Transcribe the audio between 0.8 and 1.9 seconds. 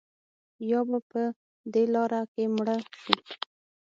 به په دې